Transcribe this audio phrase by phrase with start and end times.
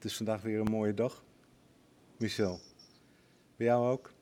[0.00, 1.22] Het is vandaag weer een mooie dag.
[2.16, 2.60] Michel,
[3.56, 4.12] bij jou ook?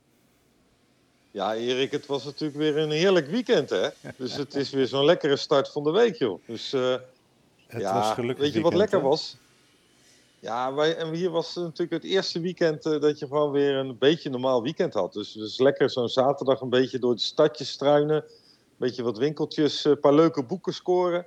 [1.30, 3.88] Ja, Erik, het was natuurlijk weer een heerlijk weekend, hè?
[4.16, 6.40] Dus het is weer zo'n lekkere start van de week, joh.
[6.46, 6.96] Dus uh,
[7.66, 9.36] het ja, was gelukkig weet je wat lekker was?
[10.38, 13.98] Ja, wij, en hier was natuurlijk het eerste weekend uh, dat je gewoon weer een
[13.98, 15.12] beetje normaal weekend had.
[15.12, 18.16] Dus, dus lekker zo'n zaterdag een beetje door het stadje struinen.
[18.16, 21.26] Een beetje wat winkeltjes, een paar leuke boeken scoren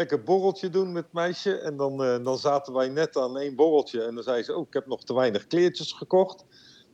[0.00, 1.58] lekker borreltje doen met het meisje.
[1.58, 4.02] En dan, uh, dan zaten wij net aan één borreltje.
[4.02, 6.44] En dan zei ze, oh, ik heb nog te weinig kleertjes gekocht.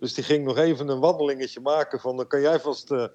[0.01, 2.91] Dus die ging nog even een wandelingetje maken van, dan kan jij vast...
[2.91, 3.07] Uh,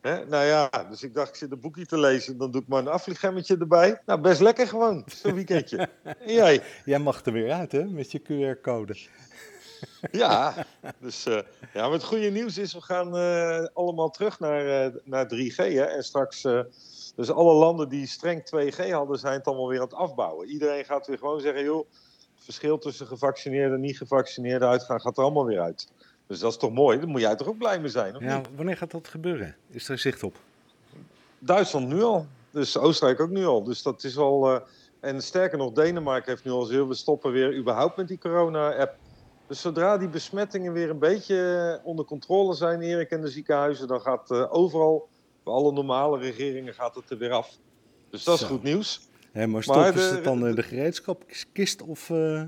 [0.00, 0.24] hè?
[0.26, 2.38] Nou ja, dus ik dacht, ik zit een boekje te lezen.
[2.38, 4.00] Dan doe ik maar een afvlieggemmetje erbij.
[4.06, 5.88] Nou, best lekker gewoon, zo'n weekendje.
[6.02, 6.62] en jij?
[6.84, 8.96] Jij mag er weer uit, hè, met je QR-code.
[10.10, 10.66] ja,
[11.06, 11.40] dus uh,
[11.74, 13.12] ja, maar het goede nieuws is, we gaan
[13.74, 15.56] allemaal terug naar, naar 3G.
[15.56, 15.84] Hè?
[15.84, 16.46] En straks
[17.20, 20.48] dus alle landen die streng 2G hadden, zijn het allemaal weer aan het afbouwen.
[20.48, 21.86] Iedereen gaat weer gewoon zeggen, joh,
[22.34, 25.88] het verschil tussen gevaccineerden en niet gevaccineerden uitgaan gaat er allemaal weer uit.
[26.26, 26.98] Dus dat is toch mooi?
[26.98, 28.16] Daar moet jij toch ook blij mee zijn?
[28.16, 29.56] Of ja, wanneer gaat dat gebeuren?
[29.70, 30.36] Is er zicht op?
[31.38, 32.26] Duitsland nu al.
[32.50, 33.62] Dus Oostenrijk ook nu al.
[33.62, 34.54] Dus dat is al.
[34.54, 34.60] Uh,
[35.00, 38.96] en sterker nog, Denemarken heeft nu al gezegd: we stoppen weer überhaupt met die corona-app.
[39.46, 44.00] Dus zodra die besmettingen weer een beetje onder controle zijn, Erik, en de ziekenhuizen, dan
[44.00, 45.08] gaat uh, overal
[45.50, 47.58] alle normale regeringen gaat het er weer af.
[48.10, 49.08] Dus dat is goed nieuws.
[49.32, 52.42] Maar stoppen ze het dan in de gereedschapskist of uh,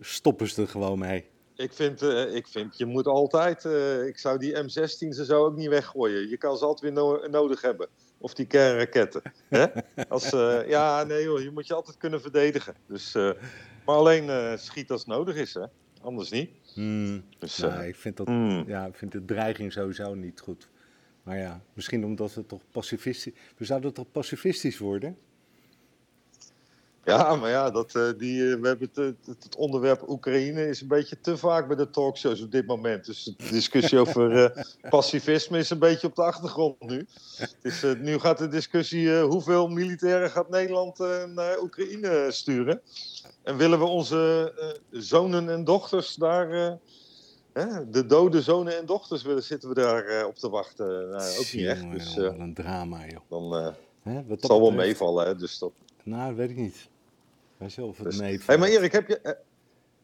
[0.00, 1.24] stoppen ze er gewoon mee?
[1.56, 5.46] Ik vind, uh, ik vind je moet altijd, uh, ik zou die M16 ze zou
[5.46, 6.28] ook niet weggooien.
[6.28, 7.88] Je kan ze altijd weer no nodig hebben.
[8.18, 9.22] Of die kernraketten.
[9.48, 9.66] Hè?
[10.08, 10.30] Als,
[10.66, 12.74] ja, nee joh, je moet je altijd kunnen verdedigen.
[12.86, 13.12] Dus,
[13.84, 15.64] maar alleen schiet als nodig is, hè?
[16.02, 16.50] anders niet.
[16.74, 17.24] Hmm.
[17.38, 18.64] Dus, nou, ik vind, dat, hmm.
[18.66, 20.68] ja, ik vind de dreiging sowieso niet goed.
[21.28, 23.32] Maar ja, misschien omdat we toch pacifistisch...
[23.56, 25.16] We zouden toch pacifistisch worden?
[27.04, 30.88] Ja, maar ja, dat, uh, die, uh, we hebben het, het, onderwerp Oekraïne is een
[30.88, 33.06] beetje te vaak bij de talkshows op dit moment.
[33.06, 37.06] Dus de discussie over uh, pacifisme is een beetje op de achtergrond nu.
[37.62, 40.98] Dus, nu gaat de discussie hoeveel militairen gaat Nederland
[41.34, 42.80] naar Oekraïne sturen.
[43.42, 44.52] En willen we onze
[44.90, 46.78] zonen en dochters daar
[47.90, 50.86] de dode zonen en dochters willen, zitten we daar uh, op te wachten.
[50.86, 51.90] Nou, ook niet echt.
[51.90, 53.20] Dus, uh, een drama, joh.
[53.28, 55.72] Dan Hè, het zal wel meevallen, hè, dus dat...
[56.02, 56.88] Nou, weet ik niet.
[57.56, 58.44] Wij zullen het dus, meevallen.
[58.46, 59.36] Hey, maar Erik, heb je...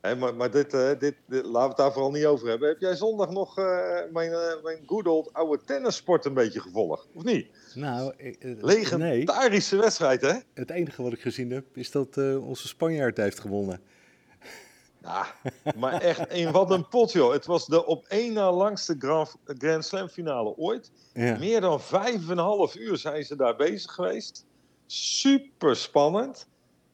[0.01, 2.69] Hey, maar maar dit, dit, dit, laten we het daar vooral niet over hebben.
[2.69, 3.57] Heb jij zondag nog
[4.13, 4.31] mijn,
[4.63, 7.07] mijn good old oude tennissport een beetje gevolgd?
[7.15, 7.49] Of niet?
[7.75, 8.13] Nou,
[8.61, 9.85] Legendarische nee.
[9.85, 10.35] wedstrijd, hè?
[10.55, 13.81] Het enige wat ik gezien heb, is dat onze Spanjaard heeft gewonnen.
[15.05, 15.27] Ja,
[15.77, 17.33] maar echt een, wat een pot, joh.
[17.33, 20.91] Het was de op één na langste Grand, Grand Slam finale ooit.
[21.13, 21.39] Ja.
[21.39, 24.47] Meer dan vijf en een half uur zijn ze daar bezig geweest.
[24.87, 26.49] Super spannend.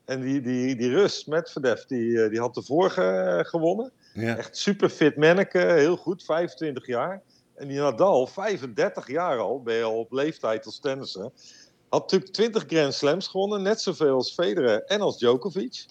[0.04, 3.92] En die, die, die Rus, Medvedev, die, eh, die had de vorige eh, gewonnen.
[4.14, 4.36] Ja.
[4.36, 7.22] Echt super fit manneke, heel goed, 25 jaar.
[7.54, 11.30] En die Nadal, 35 jaar al, ben je al op leeftijd als tennisser.
[11.88, 15.86] Had natuurlijk 20 Grand Slams gewonnen, net zoveel als Federer en als Djokovic.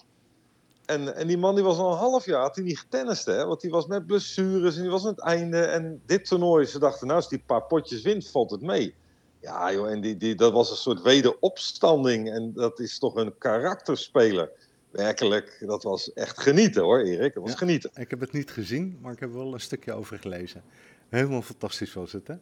[0.90, 3.46] En, en die man die was al een half jaar, had hij niet getennist, hè?
[3.46, 5.60] Want die was met blessures en die was aan het einde.
[5.60, 8.94] En dit toernooi, ze dachten, nou, als die paar potjes wint, valt het mee.
[9.40, 12.30] Ja, joh, en die, die, dat was een soort wederopstanding.
[12.30, 14.50] En dat is toch een karakterspeler.
[14.90, 17.34] Werkelijk, dat was echt genieten hoor, Erik.
[17.34, 17.90] Dat was genieten.
[17.94, 20.62] Ik heb het niet gezien, maar ik heb wel een stukje over gelezen.
[21.08, 22.34] Helemaal fantastisch was het, hè?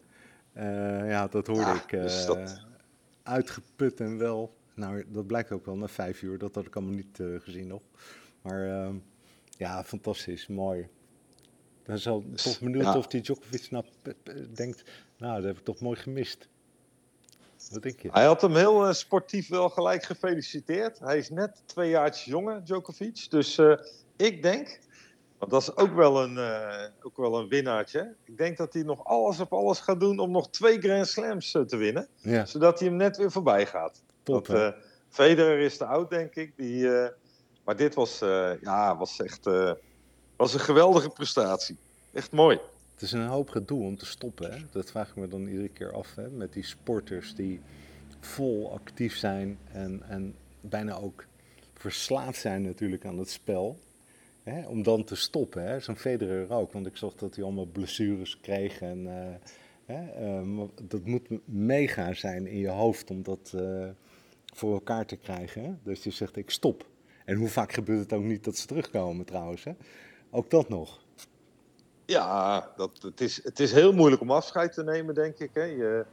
[0.56, 1.92] Uh, ja, dat hoorde ik.
[1.92, 2.60] Uh, dus dat...
[3.22, 4.56] Uitgeput en wel.
[4.74, 6.38] Nou, dat blijkt ook wel na vijf uur.
[6.38, 7.82] Dat had ik allemaal niet uh, gezien nog.
[8.48, 8.94] Maar uh,
[9.56, 10.88] ja, fantastisch, mooi.
[11.82, 12.96] Dan zal toch benieuwd ja.
[12.96, 13.84] of die Djokovic nou
[14.54, 14.82] denkt,
[15.16, 16.48] nou, dat heb ik toch mooi gemist.
[17.70, 18.08] Wat denk je?
[18.12, 20.98] Hij had hem heel uh, sportief wel gelijk gefeliciteerd.
[20.98, 23.26] Hij is net twee jaartjes jonger, Djokovic.
[23.30, 23.78] Dus uh,
[24.16, 24.80] ik denk,
[25.38, 28.14] want dat is ook wel een, uh, ook wel een winnaartje.
[28.24, 31.50] Ik denk dat hij nog alles op alles gaat doen om nog twee Grand Slams
[31.50, 32.08] te winnen.
[32.16, 32.44] Ja.
[32.44, 34.02] Zodat hij hem net weer voorbij gaat.
[34.22, 34.74] Top,
[35.08, 36.56] Federer is te oud, denk ik.
[36.56, 36.88] Die,
[37.68, 39.72] maar dit was, uh, ja, was echt uh,
[40.36, 41.76] was een geweldige prestatie.
[42.12, 42.58] Echt mooi.
[42.92, 44.52] Het is een hoop gedoe om te stoppen.
[44.52, 44.58] Hè?
[44.70, 46.14] Dat vraag ik me dan iedere keer af.
[46.14, 46.28] Hè?
[46.28, 47.60] Met die sporters die
[48.20, 51.24] vol actief zijn en, en bijna ook
[51.74, 53.78] verslaafd zijn natuurlijk aan het spel.
[54.42, 54.66] Hè?
[54.66, 55.82] Om dan te stoppen.
[55.82, 56.72] Zo'n Federer ook.
[56.72, 58.80] Want ik zag dat hij allemaal blessures kreeg.
[58.80, 59.34] En, uh,
[59.84, 60.32] hè?
[60.82, 63.54] dat moet mega zijn in je hoofd om dat
[64.54, 65.64] voor elkaar te krijgen.
[65.64, 65.72] Hè?
[65.82, 66.86] Dus je zegt ik stop.
[67.28, 69.64] En hoe vaak gebeurt het ook niet dat ze terugkomen trouwens.
[69.64, 69.72] Hè?
[70.30, 70.98] Ook dat nog.
[72.04, 75.50] Ja, dat, het, is, het is heel moeilijk om afscheid te nemen, denk ik.
[75.52, 75.62] Hè.
[75.62, 76.04] Je,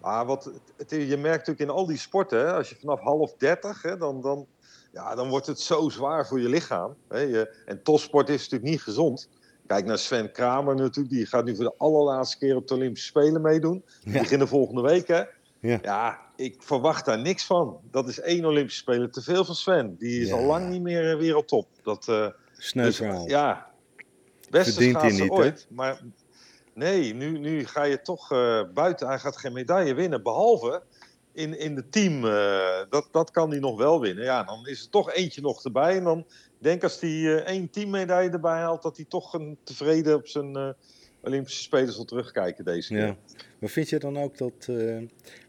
[0.00, 3.34] maar wat, het, je merkt natuurlijk in al die sporten, hè, als je vanaf half
[3.36, 4.46] dertig, hè, dan, dan
[4.92, 6.94] ja, dan wordt het zo zwaar voor je lichaam.
[7.08, 7.42] Hè?
[7.44, 9.28] en topsport is natuurlijk niet gezond.
[9.66, 13.08] Kijk naar Sven Kramer natuurlijk, die gaat nu voor de allerlaatste keer op de Olympische
[13.08, 13.84] Spelen meedoen.
[14.04, 15.22] Die beginnen volgende week, hè?
[15.60, 15.78] Ja.
[15.82, 16.27] ja.
[16.38, 17.80] Ik verwacht daar niks van.
[17.90, 19.96] Dat is één Olympische Spelen te veel van Sven.
[19.98, 21.68] Die is al lang niet meer eh, wereldtop.
[21.82, 22.28] Dat, uh,
[22.72, 23.70] dus, Ja,
[24.50, 25.66] beste Verdient schaatser niet, ooit.
[25.70, 26.00] Maar
[26.74, 29.08] nee, nu, nu ga je toch uh, buiten.
[29.08, 30.82] Hij gaat geen medaille winnen, behalve
[31.32, 32.24] in, in het team.
[32.24, 34.24] Uh, dat, dat kan hij nog wel winnen.
[34.24, 35.96] Ja, dan is er toch eentje nog erbij.
[35.96, 36.26] En dan
[36.58, 40.76] denk als hij één teammedaille erbij haalt, dat hij toch een tevreden op zijn
[41.20, 43.06] Olympische Spelen zal terugkijken deze keer.
[43.06, 43.16] Ja.
[43.58, 44.66] Maar vind je dan ook dat,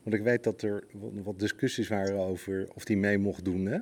[0.03, 0.83] want ik weet dat er
[1.23, 3.79] wat discussies waren over of hij mee mocht doen, hè?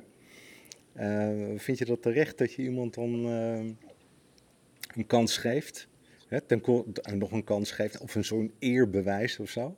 [1.58, 3.24] vind je dat terecht dat je iemand dan
[4.94, 5.88] een kans geeft?
[6.26, 6.62] Hè, ten,
[7.14, 9.76] nog een kans geeft of een zo'n eerbewijs of zo?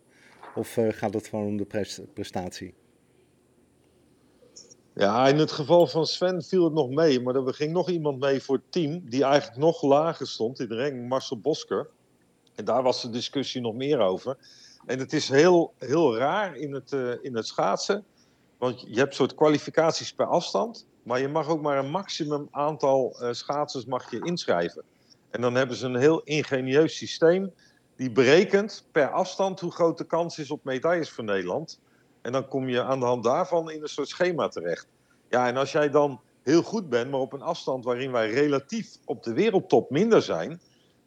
[0.54, 1.66] Of gaat het gewoon om de
[2.14, 2.74] prestatie?
[4.94, 7.20] Ja, in het geval van Sven viel het nog mee.
[7.20, 9.08] Maar er ging nog iemand mee voor het team.
[9.08, 11.08] Die eigenlijk nog lager stond in de ring.
[11.08, 11.90] Marcel Bosker.
[12.60, 14.36] En daar was de discussie nog meer over.
[14.86, 18.04] En het is heel, heel raar in het, uh, in het schaatsen.
[18.58, 20.86] Want je hebt soort kwalificaties per afstand.
[21.02, 24.84] Maar je mag ook maar een maximum aantal uh, schaatsers mag je inschrijven.
[25.30, 27.52] En dan hebben ze een heel ingenieus systeem
[27.96, 31.80] die berekent per afstand hoe groot de kans is op medailles voor Nederland.
[32.22, 34.86] En dan kom je aan de hand daarvan in een soort schema terecht.
[35.28, 38.96] Ja, en als jij dan heel goed bent, maar op een afstand waarin wij relatief
[39.04, 40.60] op de wereldtop minder zijn,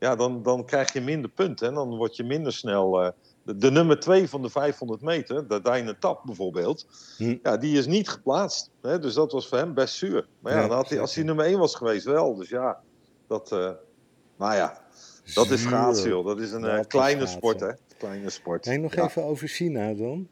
[0.04, 1.68] ja, dan, dan krijg je minder punten.
[1.68, 3.04] En dan word je minder snel.
[3.04, 3.10] Uh,
[3.44, 7.38] de, nummer twee van de 500 meter, de Dijne Tap bijvoorbeeld, hm.
[7.44, 8.70] ja, die is niet geplaatst.
[8.82, 9.00] Hè?
[9.00, 10.28] Dus dat was voor hem best zuur.
[10.40, 12.36] Maar ja, dan had hij, als hij nummer één was geweest, wel.
[12.36, 12.80] Dus ja,
[13.28, 13.52] dat.
[13.52, 13.72] Uh,
[14.38, 14.82] nou ja,
[15.34, 15.64] dat is
[16.04, 16.26] joh.
[16.26, 17.72] Dat is een uh, kleine sport, hè?
[17.98, 18.68] Kleine sport.
[18.68, 20.28] En nog even over China dan.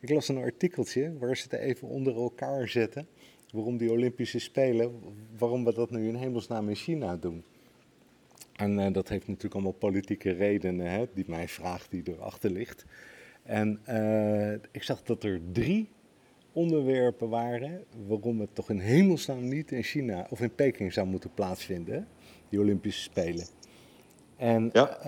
[0.00, 3.06] Ik las een artikeltje waar ze het even onder elkaar zetten.
[3.52, 5.00] Waarom die Olympische Spelen,
[5.38, 7.44] waarom we dat nu in hemelsnaam in China doen.
[8.62, 12.84] En uh, dat heeft natuurlijk allemaal politieke redenen, hè, die mijn vraag die erachter ligt.
[13.42, 15.88] En uh, ik zag dat er drie
[16.52, 21.30] onderwerpen waren waarom het toch in hemelsnaam niet in China of in Peking zou moeten
[21.34, 22.08] plaatsvinden,
[22.48, 23.46] die Olympische Spelen.
[24.36, 24.98] En ja.
[24.98, 25.04] uh,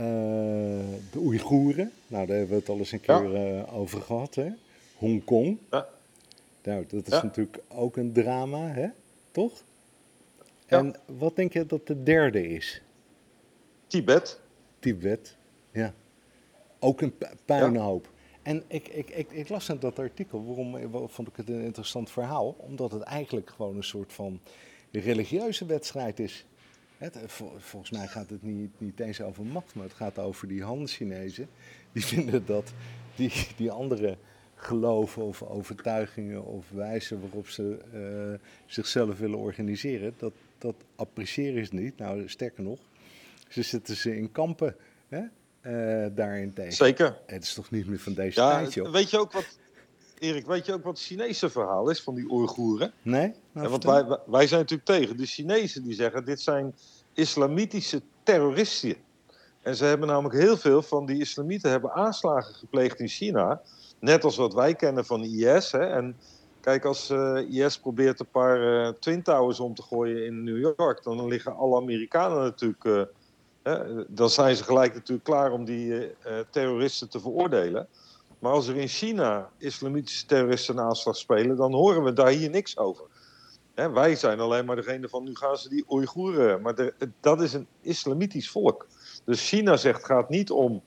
[1.13, 3.63] de Oeigoeren, nou daar hebben we het al eens een keer ja.
[3.63, 4.49] over gehad, hè?
[4.97, 5.59] Hongkong.
[5.71, 5.89] Ja.
[6.63, 8.89] Nou, dat is natuurlijk ook een drama, hè?
[9.31, 9.65] toch?
[10.67, 12.83] En wat denk je dat de derde is?
[13.95, 14.41] Tibet.
[14.79, 15.37] Tibet,
[15.73, 15.95] ja.
[16.79, 17.15] Ook een
[17.45, 18.11] puinhoop.
[18.43, 22.11] En ik, ik, ik, ik, las in dat artikel, waarom vond ik het een interessant
[22.11, 22.57] verhaal?
[22.59, 24.41] Omdat het eigenlijk gewoon een soort van
[24.93, 26.47] religieuze wedstrijd is.
[26.99, 27.19] Het,
[27.59, 31.49] volgens mij gaat het niet, niet eens over macht, maar het gaat over die Han-Chinezen.
[31.93, 32.73] Die vinden dat
[33.15, 34.17] die, die andere
[34.55, 41.75] geloven of overtuigingen of wijzen waarop ze uh, zichzelf willen organiseren, dat, dat appreciëren ze
[41.75, 41.97] niet.
[41.97, 42.79] Nou, sterker nog,
[43.55, 44.77] ze zitten ze in kampen
[45.09, 45.23] hè,
[45.63, 46.73] uh, daarin tegen.
[46.73, 47.19] Zeker.
[47.27, 48.91] Het is toch niet meer van deze ja, tijd, joh.
[48.91, 49.59] Weet je ook wat,
[50.19, 52.93] Erik, weet je ook wat het Chinese verhaal is van die Oeigoeren?
[53.03, 53.35] Nee?
[53.53, 55.17] Nou, want wij, wij zijn natuurlijk tegen.
[55.17, 56.75] De Chinezen die zeggen, dit zijn
[57.13, 58.97] islamitische terroristen.
[59.63, 63.61] En ze hebben namelijk heel veel van die islamieten hebben aanslagen gepleegd in China.
[63.99, 65.73] Net als wat wij kennen van IS.
[65.73, 65.87] Hè.
[65.87, 66.17] En
[66.61, 70.45] kijk, als uh, eh, IS probeert een paar uh, Twin Towers om te gooien in
[70.45, 73.09] New York, dan liggen alle Amerikanen natuurlijk.
[74.09, 76.15] Dan zijn ze gelijk natuurlijk klaar om die
[76.51, 77.89] terroristen te veroordelen.
[78.39, 82.51] Maar als er in China islamitische terroristen een aanslag spelen, dan horen we daar hier
[82.51, 83.05] niks over.
[83.75, 86.63] Wij zijn alleen maar degene van nu gaan ze die Oeigoeren.
[86.63, 88.87] Maar dat is een islamitisch volk.
[89.25, 90.83] Dus China zegt het gaat niet om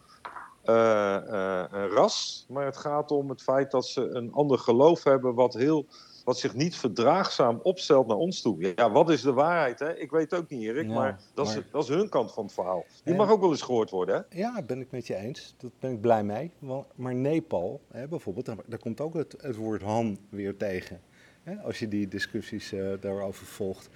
[0.66, 5.34] uh, uh, ras, maar het gaat om het feit dat ze een ander geloof hebben
[5.34, 5.86] wat, heel,
[6.28, 8.74] wat zich niet verdraagzaam opstelt naar ons toe.
[8.76, 9.80] Ja, wat is de waarheid?
[9.80, 9.98] Hè?
[9.98, 12.54] Ik weet het ook niet, Erik, maar, dat, Is, dat is hun kant van het
[12.54, 12.86] verhaal.
[13.04, 14.26] Die mag ook wel eens gehoord worden.
[14.30, 14.38] Hè?
[14.38, 15.56] Ja, ben ik met je eens.
[15.58, 16.52] Dat ben ik blij mee.
[16.96, 21.02] Maar Nepal, hè, bijvoorbeeld, daar, komt ook het, het woord Han weer tegen.
[21.44, 21.56] Hè?
[21.56, 23.90] Als je die discussies uh, daarover volgt.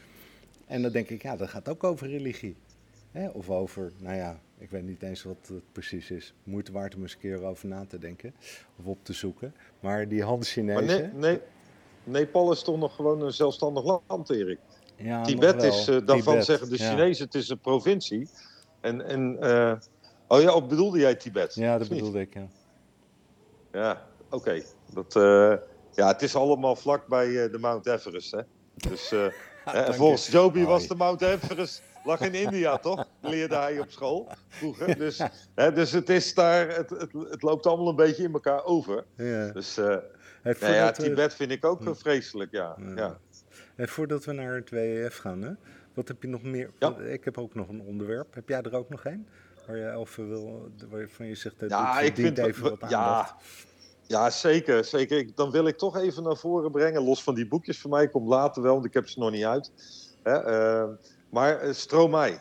[0.66, 2.56] En dan denk ik, ja, dat gaat ook over religie.
[3.12, 3.30] Hè?
[3.30, 6.34] Of over, nou ja, ik weet niet eens wat het precies is.
[6.44, 8.34] Moeite waard om eens een keer over na te denken
[8.80, 9.56] of op te zoeken.
[9.80, 10.86] Maar die Han-Chinezen...
[10.86, 11.40] Nee, nee,
[12.04, 14.60] Nepal is toch nog gewoon een zelfstandig land, Erik?
[14.96, 18.30] Ja, Tibet is, uh, daarvan zeggen de Chinezen, het is een provincie.
[18.80, 19.74] En, en uh,
[20.28, 21.56] oh ja, bedoelde jij Tibet?
[21.56, 22.48] Ja, dat bedoelde ik, ja.
[23.72, 24.62] Ja, oké.
[24.94, 25.54] Dat, uh,
[25.92, 28.42] ja, het is allemaal vlak bij de Mount Everest, hè.
[28.76, 29.14] Dus
[30.00, 33.06] volgens Joby was de Mount Everest lag in India, toch?
[33.22, 34.98] Leerde hij op school vroeger.
[34.98, 35.22] Dus,
[35.56, 39.06] hè, dus het is daar, het, het, het, loopt allemaal een beetje in elkaar over.
[39.16, 39.48] Ja.
[39.48, 39.96] Dus uh,
[40.44, 41.94] nou ja, Tibet vind ik ook hm.
[41.94, 42.76] vreselijk, ja.
[42.96, 43.18] ja.
[43.78, 45.52] voordat we naar het WEF gaan, hè?
[45.94, 46.72] wat heb je nog meer?
[46.80, 46.98] Ja.
[46.98, 48.34] Ik heb ook nog een onderwerp.
[48.34, 49.28] Heb jij er ook nog een?
[49.68, 53.34] Waar je over wil, waarvan je zegt, dat Ja, ik vind- even wat ja, aandacht.
[54.08, 54.84] Ja, zeker.
[54.86, 55.18] zeker.
[55.18, 58.08] Ik, dan wil ik toch even naar voren brengen, los van die boekjes van mij,
[58.10, 59.72] komt later wel, want ik heb ze nog niet uit.
[60.24, 60.90] Hè, eh,
[61.30, 62.40] maar eh, Stromae,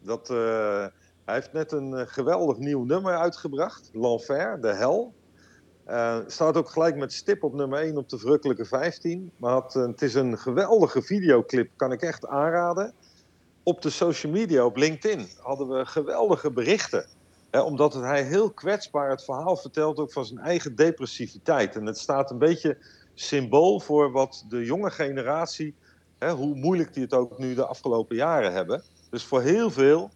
[0.00, 0.86] dat, eh,
[1.24, 5.14] hij heeft net een eh, geweldig nieuw nummer uitgebracht, L'Enfer, de hel.
[5.88, 9.32] Eh, staat ook gelijk met stip op nummer 1 op de verrukkelijke 15.
[9.36, 12.92] Maar had, eh, het is een geweldige videoclip, kan ik echt aanraden.
[13.62, 17.06] Op de social media, op LinkedIn, hadden we geweldige berichten.
[17.50, 21.76] Hè, omdat hij heel kwetsbaar het verhaal vertelt ook van zijn eigen depressiviteit.
[21.76, 22.76] En het staat een beetje
[23.14, 25.74] symbool voor wat de jonge generatie,
[26.18, 28.82] hè, hoe moeilijk die het ook nu de afgelopen jaren hebben.
[29.10, 30.10] Dus voor heel veel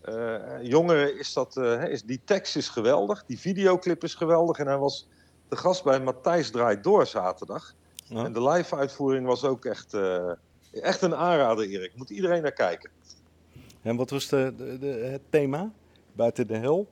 [0.00, 1.56] eh, jongeren is dat,
[1.88, 4.58] is, die tekst is geweldig, die videoclip is geweldig.
[4.58, 5.08] En hij was
[5.48, 7.74] de gast bij Matthijs Draait Door zaterdag.
[8.04, 8.24] Ja.
[8.24, 10.30] En de live uitvoering was ook echt, eh,
[10.72, 11.92] echt een aanrader, Erik.
[11.96, 12.90] Moet iedereen naar kijken.
[13.82, 15.72] En wat was de, de, de- het thema?
[16.12, 16.86] Buiten de hel?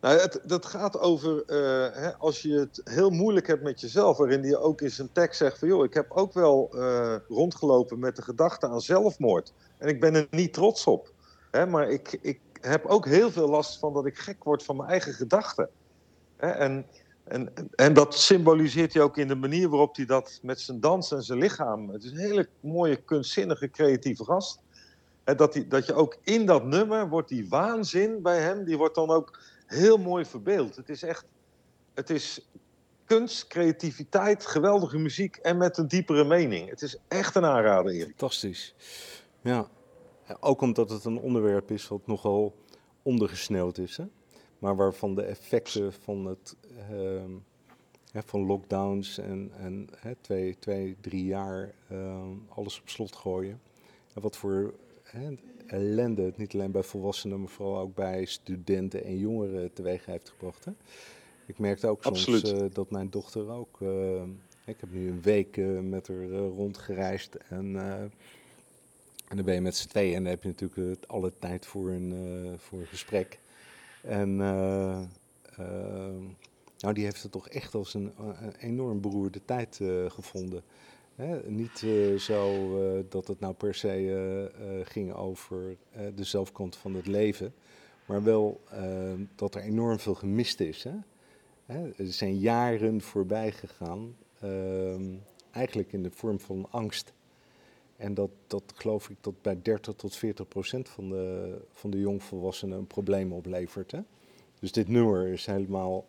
[0.00, 4.16] Nou, het, dat gaat over eh, hè, als je het heel moeilijk hebt met jezelf,
[4.16, 7.98] waarin hij ook in zijn tekst zegt van joh, ik heb ook wel eh, rondgelopen
[7.98, 9.52] met de gedachte aan zelfmoord.
[9.78, 11.12] En ik ben er niet trots op.
[11.50, 14.76] Hè, maar ik, ik heb ook heel veel last van dat ik gek word van
[14.76, 15.68] mijn eigen gedachten.
[16.36, 16.86] En,
[17.24, 21.12] en, en dat symboliseert hij ook in de manier waarop hij dat met zijn dans
[21.12, 21.88] en zijn lichaam.
[21.88, 24.60] Het is een hele mooie, kunstzinnige, creatieve gast.
[25.24, 28.94] Dat, hij, dat je ook in dat nummer wordt die waanzin bij hem, die wordt
[28.94, 30.76] dan ook heel mooi verbeeld.
[30.76, 31.24] Het is echt,
[31.94, 32.48] het is
[33.04, 36.70] kunst, creativiteit, geweldige muziek en met een diepere mening.
[36.70, 38.06] Het is echt een aanrader, Erik.
[38.06, 38.74] Fantastisch.
[39.40, 39.68] Ja.
[40.40, 42.54] Ook omdat het een onderwerp is wat nogal
[43.02, 43.96] ondergesneeuwd is.
[43.96, 44.04] Hè?
[44.58, 46.56] Maar waarvan de effecten van, het,
[46.90, 47.30] ehm,
[48.26, 49.88] van lockdowns en, en
[50.20, 53.60] twee, twee, drie jaar ehm, alles op slot gooien.
[54.14, 55.34] En wat voor hè,
[55.66, 60.28] ellende het niet alleen bij volwassenen, maar vooral ook bij studenten en jongeren teweeg heeft
[60.28, 60.64] gebracht.
[60.64, 60.72] Hè?
[61.46, 63.80] Ik merkte ook soms eh, dat mijn dochter ook.
[63.80, 64.22] eh,
[64.64, 67.76] ik heb nu een week eh, met haar eh, rondgereisd en.
[69.28, 71.90] en dan ben je met z'n tweeën en dan heb je natuurlijk alle tijd voor
[71.90, 72.14] een,
[72.58, 73.38] voor een gesprek.
[74.06, 75.02] En eh,
[75.56, 76.14] eh,
[76.78, 80.62] nou, die heeft het toch echt als een, een enorm beroerde tijd eh, gevonden.
[81.14, 81.50] Hè?
[81.50, 86.24] Niet eh, zo eh, dat het nou per se eh, eh, ging over eh, de
[86.24, 87.54] zelfkant van het leven,
[88.06, 90.84] maar wel eh, dat er enorm veel gemist is.
[90.84, 90.94] Hè?
[91.66, 91.90] Hè?
[91.96, 95.14] Er zijn jaren voorbij gegaan, ehm,
[95.50, 97.12] eigenlijk in de vorm van angst.
[97.96, 101.98] En dat, dat geloof ik dat bij 30 tot 40 procent van de, van de
[101.98, 103.90] jongvolwassenen een probleem oplevert.
[103.90, 104.00] Hè?
[104.60, 106.06] Dus dit nummer is helemaal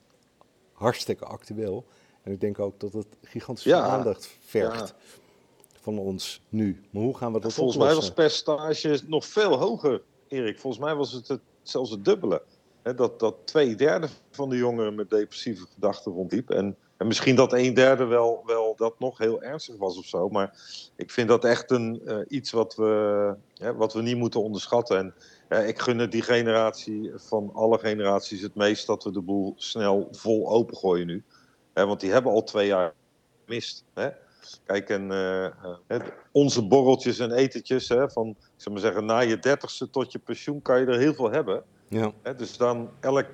[0.72, 1.86] hartstikke actueel.
[2.22, 4.94] En ik denk ook dat het gigantisch veel Ja, aandacht vergt
[5.80, 6.82] van ons nu.
[6.90, 10.60] Maar hoe gaan we dat Volgens mij was het percentage nog veel hoger, Erik.
[10.60, 12.42] Volgens mij was het, het zelfs het dubbele.
[12.96, 16.50] Dat, dat twee derde van de jongeren met depressieve gedachten rondliep.
[16.50, 20.30] En, en misschien dat een derde wel, wel dat nog heel ernstig was of zo.
[20.30, 20.58] Maar
[20.96, 24.98] ik vind dat echt een, eh, iets wat we, hè, wat we niet moeten onderschatten.
[24.98, 25.14] En
[25.48, 29.54] eh, ik gun het die generatie van alle generaties het meest dat we de boel
[29.58, 31.24] snel vol opengooien nu.
[31.74, 32.94] Want die hebben al twee jaar
[33.46, 33.84] gemist.
[33.94, 34.10] Hè?
[34.66, 35.12] Kijk, en
[35.88, 36.00] eh,
[36.32, 40.20] onze borreltjes en etentjes, hè, van ik zou maar zeggen, na je dertigste tot je
[40.20, 41.64] pensioen kan je er heel veel hebben.
[41.88, 42.36] Ja, Hè?
[42.36, 43.26] Dus dan elk,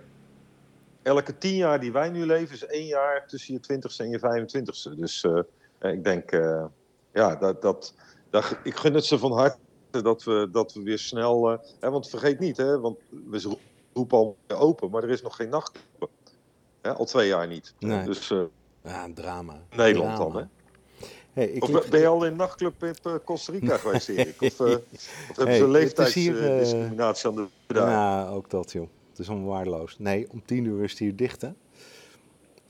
[1.04, 4.20] elke tien jaar die wij nu leven, is één jaar tussen je twintigste en je
[4.20, 5.00] 25ste.
[5.00, 6.66] Dus eh, ik denk, eh,
[7.14, 7.94] ja, dat, dat,
[8.30, 9.58] dat, ik gun het ze van harte
[9.90, 11.52] dat we, dat we weer snel.
[11.52, 13.58] eh, hè, want vergeet niet, hè, want we
[13.94, 16.10] roepen al open, maar er is nog geen nachtclub.
[16.82, 17.74] Hè, al twee jaar niet.
[17.80, 18.06] Nee.
[18.06, 18.28] Dus
[18.82, 19.62] ja een drama.
[19.76, 20.34] Nederland Drama.
[20.34, 20.48] dan, hè?
[21.34, 24.42] Hey, ik Of ben je al in een nachtclub in Costa Rica geweest, Erik?
[24.42, 24.68] Of, eh,
[25.30, 27.90] of hebben Hey, ze leeftijdsdiscriminatie aan de daar?
[27.90, 28.88] Ja, ook dat, joh.
[29.14, 30.00] Het is allemaal waardeloos.
[30.00, 31.50] Nee, om tien uur is het hier dicht, hè?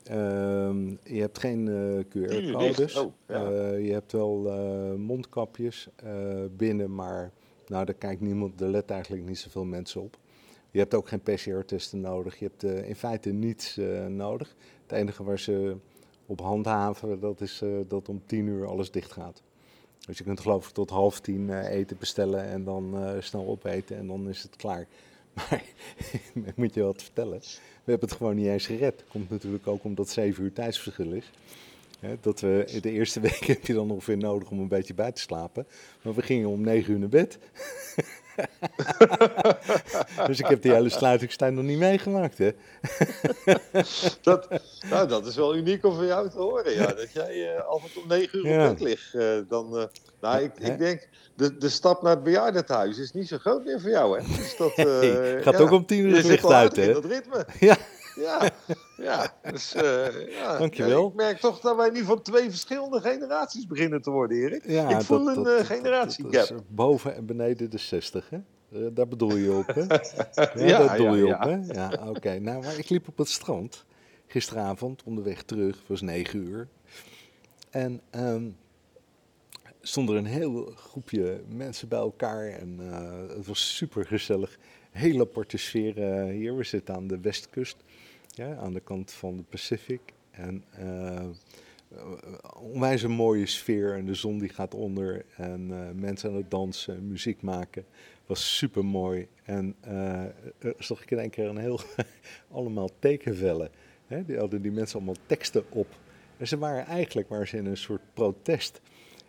[0.04, 2.96] Ehm, je hebt geen eh, QR-codes.
[2.96, 3.52] Oh, ja.
[3.52, 5.88] Eh, je hebt wel eh, mondkapjes
[6.58, 7.32] binnen, maar
[7.68, 10.18] nou, daar kijkt niemand, er let eigenlijk niet zoveel mensen op.
[10.72, 12.40] Je hebt ook geen PCR-testen nodig.
[12.40, 14.56] Je hebt in feite niets nodig.
[14.82, 15.76] Het enige waar ze
[16.26, 19.42] op handhaven, dat is dat om tien uur alles dicht gaat.
[20.08, 24.08] Dus je kunt geloof ik tot half tien eten bestellen en dan snel opeten en
[24.08, 24.88] dan is het klaar.
[25.34, 25.64] Maar
[26.46, 27.40] ik moet je wat vertellen,
[27.84, 29.04] we hebben het gewoon niet eens gered.
[29.08, 31.32] Komt natuurlijk ook omdat zeven uur tijdsverschil is.
[32.22, 35.22] Dat we, de eerste week heb je dan ongeveer nodig om een beetje bij te
[35.22, 35.66] slapen.
[36.02, 37.38] Maar we gingen om negen uur naar bed.
[40.28, 42.52] dus ik heb die hele sluitingstijd nog niet meegemaakt, hè?
[44.22, 44.48] dat,
[44.90, 46.86] nou, dat is wel uniek om van jou te horen, ja.
[46.86, 49.14] Dat jij uh, altijd om negen uur op bed ligt.
[49.14, 49.84] Uh, dan, uh,
[50.22, 53.82] nou, ik, ik denk, de, de stap naar het bejaardentehuis is niet zo groot meer
[53.82, 54.26] voor jou, hè?
[54.28, 54.74] Dus dat,
[55.44, 56.94] gaat ook om tien uur het licht uit, hè?
[56.94, 57.46] dat ritme.
[57.60, 57.78] Ja.
[58.16, 58.52] Ja,
[58.98, 59.34] ja.
[59.52, 60.58] Dus, uh, ja.
[60.58, 61.08] Dankjewel.
[61.08, 64.66] Ik merk toch dat wij nu van twee verschillende generaties beginnen te worden, Erik.
[64.66, 66.64] Ja, ik voel dat, een dat, uh, generatiegap.
[66.68, 68.38] boven en beneden de 60, hè?
[68.72, 69.82] Uh, daar bedoel je op, hè?
[70.56, 71.74] Ja, ja daar bedoel je op, hè?
[71.74, 72.08] Ja, oké.
[72.08, 72.38] Okay.
[72.38, 73.86] Nou, maar ik liep op het strand
[74.28, 75.78] gisteravond onderweg terug.
[75.78, 76.68] Het was 9 uur.
[77.70, 78.56] En um,
[79.82, 82.48] stond er een heel groepje mensen bij elkaar.
[82.48, 82.80] En
[83.36, 84.58] het was super gezellig.
[84.92, 85.96] Hele aparte sfeer
[86.28, 86.56] hier.
[86.56, 87.78] We zitten aan de westkust
[88.34, 90.02] ja, aan de kant van de Pacific.
[90.32, 91.30] En uh,
[92.60, 96.52] onwijs een mooie sfeer en de zon die gaat onder en uh, mensen aan het
[96.52, 97.86] dansen, muziek maken.
[98.26, 99.28] Was super mooi.
[99.44, 100.24] En uh,
[100.78, 101.80] zag ik in één keer een heel,
[102.52, 103.70] allemaal tekenvellen.
[104.08, 104.26] Hè?
[104.26, 105.88] Die hadden die mensen allemaal teksten op.
[106.38, 108.82] En ze waren eigenlijk waren ze in een soort protest.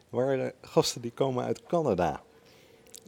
[0.08, 2.22] Waren gasten die komen uit Canada.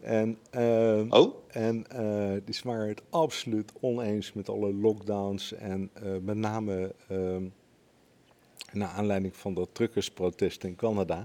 [0.03, 1.35] En, uh, oh?
[1.49, 5.53] en uh, die waren het absoluut oneens met alle lockdowns.
[5.53, 7.37] En uh, met name uh,
[8.73, 11.25] naar aanleiding van dat truckersprotest in Canada.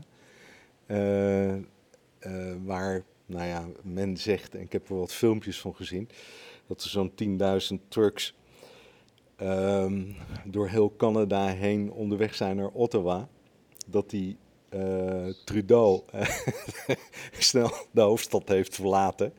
[2.22, 6.10] Eh, waar, nou ja, men zegt, en ik heb er wat filmpjes van gezien,
[6.68, 7.12] dat er zo'n
[7.80, 8.36] 10.000 trucks
[9.36, 10.04] ehm,
[10.46, 13.30] door heel Canada heen onderweg zijn naar Ottawa.
[13.88, 14.38] Dat die
[14.76, 16.22] uh, Trudeau uh,
[17.40, 19.34] snel de hoofdstad heeft verlaten.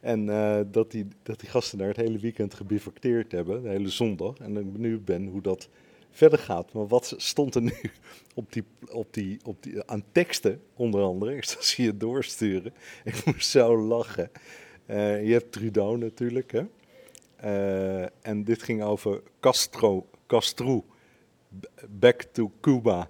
[0.00, 3.88] En uh, dat, die, dat die gasten daar het hele weekend gebivacteerd hebben, de hele
[3.88, 4.36] zondag.
[4.36, 5.68] En ik benieuwd ben hoe dat
[6.10, 6.72] verder gaat.
[6.72, 7.74] Maar wat stond er nu
[8.34, 11.36] op die, op die, op die, aan teksten, onder andere?
[11.36, 12.74] Ik zal ze je doorsturen.
[13.04, 14.30] Ik moest zo lachen.
[14.86, 16.64] je hebt Trudeau natuurlijk, hè?
[18.22, 20.84] en dit ging over Castro, Castro,
[21.88, 23.08] back to Cuba.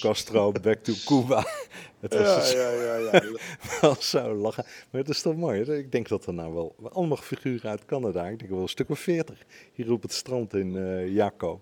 [0.00, 1.46] Castro, back to Cuba.
[2.00, 3.22] Het was ja, ja, ja, ja.
[3.80, 4.64] wel zo lachen.
[4.90, 5.60] Maar het is toch mooi.
[5.60, 8.28] Ik denk dat er nou wel allemaal figuren uit Canada.
[8.28, 11.60] Ik denk wel een stuk of veertig hier op het strand in uh, Jaco.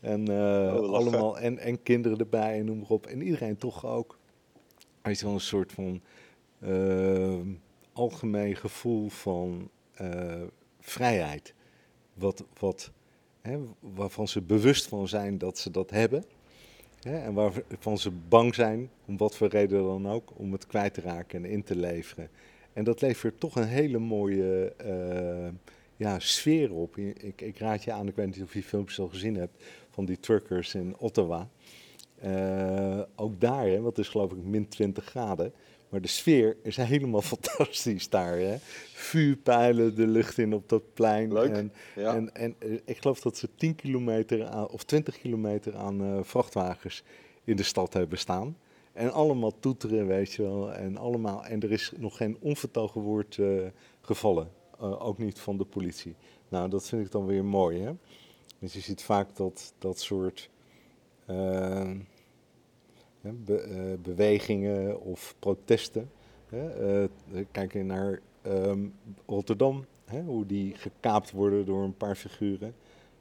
[0.00, 3.06] En, uh, oh, allemaal, en, en kinderen erbij en noem maar op.
[3.06, 4.18] En iedereen toch ook.
[5.02, 6.02] Hij is wel een soort van
[6.58, 7.40] uh,
[7.92, 9.70] algemeen gevoel van
[10.80, 11.54] vrijheid.
[12.14, 12.92] Wat, wat
[13.48, 16.24] hè, waarvan ze bewust van zijn dat ze dat hebben.
[17.02, 20.94] Hè, en waarvan ze bang zijn, om wat voor reden dan ook, om het kwijt
[20.94, 22.28] te raken en in te leveren.
[22.72, 25.48] En dat levert toch een hele mooie uh,
[25.96, 26.96] ja, sfeer op.
[26.96, 30.04] Ik, ik, raad je aan, ik weet niet of je filmpjes al gezien hebt, van
[30.04, 31.48] die truckers in Ottawa.
[32.24, 35.52] Uh, ook daar, hè, wat is geloof ik min 20 graden.
[35.94, 38.38] Maar de sfeer is helemaal fantastisch daar.
[38.38, 38.56] Hè?
[38.92, 41.32] Vuurpijlen de lucht in op dat plein.
[41.32, 42.14] Leuk, en, ja.
[42.14, 46.18] en, en eh, ik geloof dat ze 10 kilometer aan, of 20 kilometer aan uh,
[46.22, 47.02] vrachtwagens
[47.44, 48.56] in de stad hebben staan.
[48.92, 50.72] En allemaal toeteren, weet je wel.
[50.72, 53.62] En, allemaal, en er is nog geen onvertogen woord uh,
[54.00, 54.50] gevallen.
[54.78, 56.14] ook niet van de politie.
[56.48, 57.80] Nou, dat vind ik dan weer mooi.
[57.80, 57.92] Hè?
[58.58, 60.50] Dus je ziet vaak dat dat soort
[63.32, 66.10] be, uh, bewegingen of protesten.
[66.48, 67.02] Hè.
[67.02, 67.08] Uh,
[67.50, 68.94] kijk naar um,
[69.26, 72.74] Rotterdam, hè, hoe die gekaapt worden door een paar figuren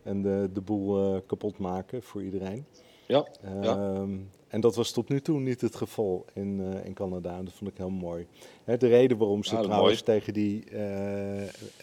[0.04, 2.66] en de, de boel uh, kapot maken voor iedereen.
[3.08, 3.28] Ja,
[3.62, 4.06] ja.
[4.48, 7.38] En dat was tot nu toe niet het geval in, uh, in Canada.
[7.38, 8.28] En dat vond ik heel mooi.
[8.64, 10.20] Hè, de reden waarom ze Ja, trouwens mooi.
[10.20, 10.64] tegen die.
[10.66, 10.80] uh,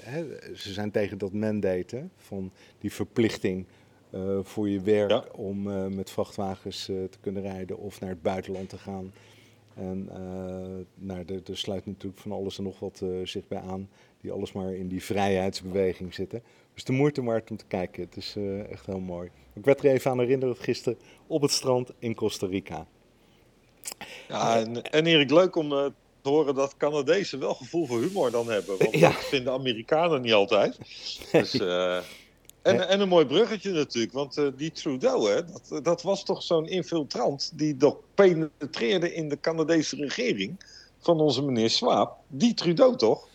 [0.01, 3.67] hè, ze zijn tegen dat mandate hè, van die verplichting
[4.15, 5.25] uh, voor je werk Ja.
[5.33, 9.13] om uh, met vrachtwagens uh, te kunnen rijden of naar het buitenland te gaan.
[9.75, 10.09] En
[10.95, 13.89] nou, er, er sluit natuurlijk van alles en nog wat zich bij aan,
[14.21, 16.43] die alles maar in die vrijheidsbeweging zitten.
[16.75, 18.03] Dus de moeite waard om te kijken.
[18.03, 18.37] Het is
[18.71, 19.31] echt heel mooi.
[19.55, 22.87] Ik werd er even aan herinnerd gisteren op het strand in Costa Rica.
[24.29, 25.69] Ja, en, en Erik, leuk om
[26.23, 28.79] te horen dat Canadezen wel gevoel voor humor dan hebben.
[28.79, 29.11] Want Ja.
[29.13, 30.79] dat vinden Amerikanen niet altijd.
[31.33, 31.53] Dus,
[32.63, 36.25] eh, en, en een mooi bruggetje natuurlijk, want eh, die Trudeau, hè, dat, dat was
[36.25, 40.65] toch zo'n infiltrant die toch penetreerde in de Canadese regering
[40.99, 42.17] van onze meneer Swaap.
[42.29, 43.29] Die Trudeau toch?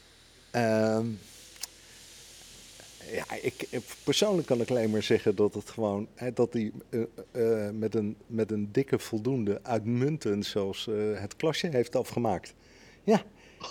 [0.52, 1.08] Ehm,
[3.12, 7.02] ja, ik, persoonlijk kan ik alleen maar zeggen dat het gewoon hè, dat hij eh,
[7.32, 12.54] eh, met, een, met een dikke voldoende uitmuntend zoals eh, het klasje heeft afgemaakt.
[13.04, 13.22] Ja,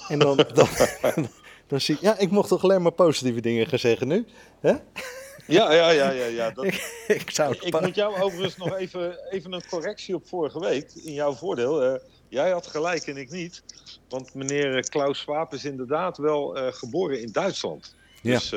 [0.08, 0.68] en dan, dan,
[1.66, 4.24] dan zie ik, ja, ik mocht toch alleen maar positieve dingen gaan zeggen nu.
[4.60, 4.74] Hè?
[5.46, 6.24] Ja, ja, ja, ja.
[6.24, 6.50] ja.
[6.50, 10.28] Dat, Ik, ik zou het ik moet jou overigens nog even, even een correctie op
[10.28, 11.82] vorige week in jouw voordeel.
[11.82, 13.62] Eh, jij had gelijk en ik niet.
[14.08, 17.94] Want meneer Klaus Schwab is inderdaad wel geboren in Duitsland.
[18.20, 18.38] Ja.
[18.38, 18.52] Dus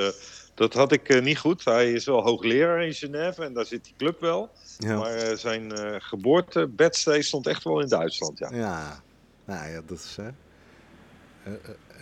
[0.54, 1.66] dat had ik niet goed.
[1.66, 4.50] Hij is wel hoogleraar in Genève en daar zit die club wel.
[4.78, 4.98] Ja.
[4.98, 5.72] Maar zijn
[6.02, 8.50] geboortebedstee stond echt wel in Duitsland, ja.
[8.54, 9.02] Ja,
[9.46, 10.18] nou ja, dat is...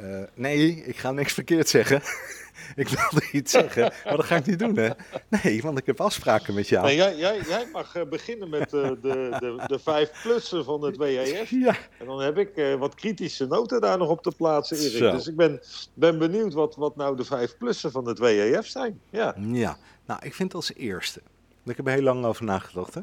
[0.01, 2.01] Uh, nee, ik ga niks verkeerd zeggen.
[2.75, 4.89] ik wilde iets zeggen, maar dat ga ik niet doen, hè?
[5.27, 6.85] Nee, want ik heb afspraken met jou.
[6.85, 8.97] Nee, jij, jij, jij mag uh, beginnen met uh, de,
[9.39, 11.49] de, de vijf plussen van het WEF.
[11.49, 11.75] Ja.
[11.99, 14.97] En dan heb ik wat kritische noten daar nog op te plaatsen, Erik.
[14.97, 15.11] Zo.
[15.11, 15.61] Dus ik ben,
[15.93, 19.01] ben benieuwd wat, wat nou de vijf plussen van het WEF zijn.
[19.09, 19.35] Ja.
[19.51, 21.21] ja, nou, ik vind als eerste.
[21.65, 23.01] Ik heb er heel lang over nagedacht, hè?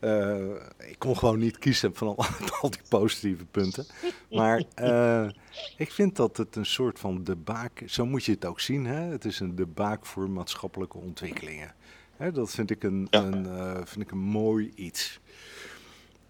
[0.00, 2.24] Uh, ik kon gewoon niet kiezen van al,
[2.60, 3.86] al die positieve punten.
[4.30, 5.28] Maar uh,
[5.76, 8.86] ik vind dat het een soort van debaak, zo moet je het ook zien.
[8.86, 9.00] Hè?
[9.00, 11.74] Het is een debaak voor maatschappelijke ontwikkelingen.
[12.16, 13.22] Hè, dat vind ik een, ja.
[13.22, 15.20] een uh, vind ik een mooi iets.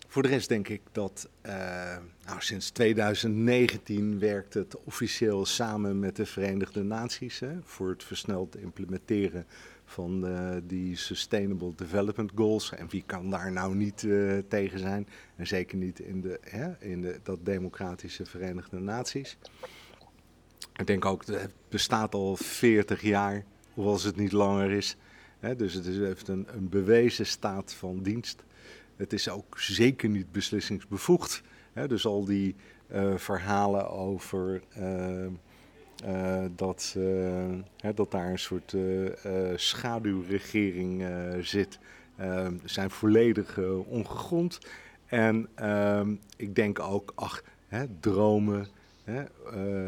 [0.07, 1.28] Voor de rest denk ik dat
[2.26, 8.57] nou, sinds 2019 werkt het officieel samen met de Verenigde Naties hè, voor het versneld
[8.57, 9.46] implementeren
[9.88, 12.72] van uh, die Sustainable Development Goals.
[12.72, 15.09] En wie kan daar nou niet uh, tegen zijn?
[15.37, 19.38] En zeker niet in, de, hè, in de, dat democratische Verenigde Naties.
[20.77, 24.96] Ik denk ook, het bestaat al 40 jaar, hoewel het niet langer is.
[25.38, 28.44] Hè, dus het is, heeft een, een bewezen staat van dienst.
[28.96, 31.42] Het is ook zeker niet beslissingsbevoegd.
[31.72, 32.55] Hè, dus al die
[33.16, 34.62] verhalen over
[36.56, 37.04] dat, uh,
[37.76, 39.11] hè, dat daar een soort uh,
[39.56, 41.04] schaduwregering
[41.40, 41.78] zit,
[42.16, 44.58] ehm, zijn volledig ongegrond.
[45.06, 48.68] En ehm, ik denk ook, ach, hè, dromen
[49.04, 49.22] hè,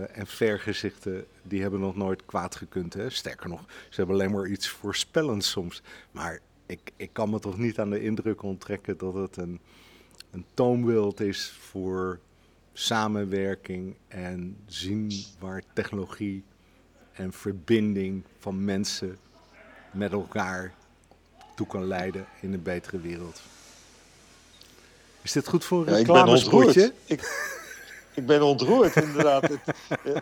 [0.07, 2.95] en vergezichten, die hebben nog nooit kwaad gekund.
[2.95, 3.11] Hè?
[3.11, 5.83] Sterker nog, ze hebben alleen maar iets voorspellends soms.
[6.11, 9.61] Maar ik, ik kan me toch niet aan de indruk onttrekken dat het een,
[10.31, 12.19] een toonbeeld is voor
[12.81, 16.45] samenwerking en zien waar technologie
[17.13, 19.19] en verbinding van mensen
[19.91, 20.75] met elkaar
[21.55, 23.43] toe kan leiden in een betere wereld.
[25.23, 26.93] Is dit goed voor een ja, reclamespotje?
[27.05, 27.49] Ik,
[28.15, 29.49] ik ben ontroerd, inderdaad.
[29.49, 29.61] het,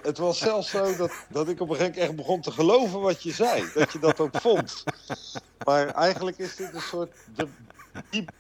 [0.03, 3.01] het, was zelfs zo dat, dat ik op een gegeven moment echt begon te geloven
[3.01, 3.64] wat je zei.
[3.75, 4.85] Dat je dat ook vond.
[5.64, 7.47] Maar eigenlijk is dit een soort de,
[8.11, 8.31] diep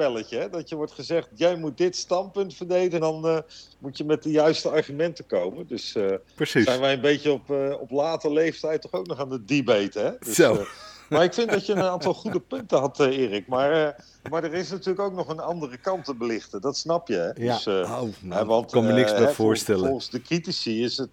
[0.00, 0.38] spelletje.
[0.38, 0.50] Hè?
[0.50, 2.92] Dat je wordt gezegd, jij moet dit standpunt verdedigen.
[2.92, 3.38] En dan uh,
[3.78, 5.66] moet je met de juiste argumenten komen.
[5.66, 6.64] Dus uh, Precies.
[6.64, 9.98] zijn wij een beetje op, uh, op late leeftijd toch ook nog aan de debate.
[9.98, 10.10] Hè?
[10.18, 10.64] Dus, Zo.
[11.08, 13.46] maar ik vind dat je een aantal goede punten had, Erik.
[13.46, 13.96] Maar,
[14.30, 16.60] maar er is natuurlijk ook nog een andere kant te belichten.
[16.60, 17.14] Dat snap je.
[17.14, 17.44] Hè?
[17.44, 19.86] Ja, dus, oh, nou, want, kan me niks bij voorstellen.
[19.86, 21.10] Volgens de critici is het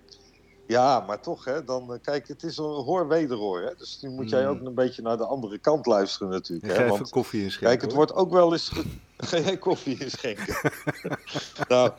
[0.68, 3.62] ja, maar toch, hè, dan, eh, kijk, het is een hoor wederhoor.
[3.62, 4.50] Hè, dus nu moet jij hmm.
[4.50, 6.78] ook een beetje naar de andere kant luisteren natuurlijk.
[6.78, 7.70] Hè, want, koffie inschenken.
[7.70, 8.72] Kijk, het wordt ook wel eens...
[9.18, 10.72] Ga jij koffie inschenken?
[11.70, 11.92] nou,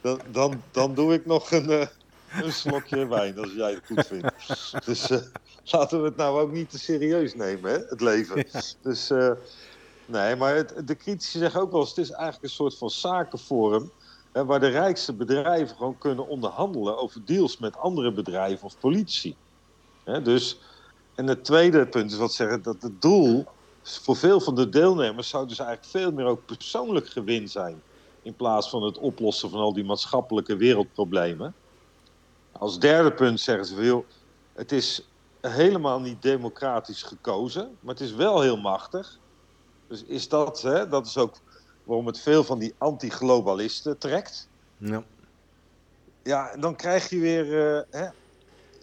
[0.00, 1.86] dan, dan, dan doe ik nog een, uh,
[2.42, 4.86] een slokje wijn, als jij het goed vindt.
[4.86, 5.18] Dus uh,
[5.64, 8.46] laten we het nou ook niet te serieus nemen, hè, het leven.
[8.82, 9.12] Dus,
[10.06, 11.88] nee, maar het, de critici zeggen ook wel eens...
[11.88, 13.90] het is eigenlijk een soort van zakenforum
[14.42, 19.36] Waar de rijkste bedrijven gewoon kunnen onderhandelen over deals met andere bedrijven of politici.
[20.04, 20.58] Hè, dus,
[21.14, 23.46] en het tweede punt is wat zeggen dat het doel
[23.82, 27.82] voor veel van de deelnemers zou dus eigenlijk veel meer ook persoonlijk gewin zijn.
[28.22, 31.54] In plaats van het oplossen van al die maatschappelijke wereldproblemen.
[32.52, 34.04] Als derde punt zeggen ze veel,
[34.52, 35.08] het is
[35.40, 39.18] helemaal niet democratisch gekozen, maar het is wel heel machtig.
[39.88, 41.34] Dus is dat, hè, dat is ook
[41.84, 44.48] waarom het veel van die anti-globalisten trekt.
[44.76, 45.04] Ja.
[46.22, 47.46] Ja, dan krijg je weer.
[47.46, 48.08] Uh, hè,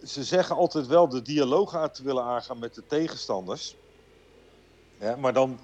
[0.06, 3.76] ze zeggen altijd wel de dialoog aan te willen aangaan met de tegenstanders.
[4.98, 5.58] Ja, maar dan.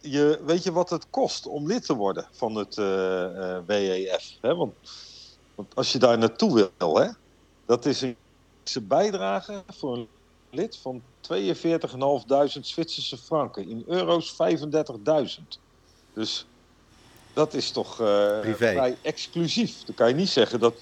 [0.00, 4.36] Je, weet je wat het kost om lid te worden van het uh, uh, WEF?
[4.40, 4.54] Hè?
[4.54, 4.74] Want,
[5.54, 7.08] want, als je daar naartoe wil, hè,
[7.66, 8.16] dat is een
[8.82, 10.08] bijdrage voor een
[10.50, 13.68] lid van 42.500 Zwitserse franken.
[13.68, 15.60] In euro's 35.000.
[16.12, 16.46] Dus
[17.32, 19.84] dat is toch uh, vrij exclusief.
[19.84, 20.74] Dan kan je niet zeggen dat.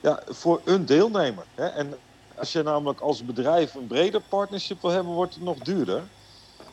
[0.00, 1.44] Ja, voor een deelnemer.
[1.54, 1.66] Hè?
[1.66, 1.94] En
[2.34, 6.02] als je namelijk als bedrijf een breder partnership wil hebben, wordt het nog duurder.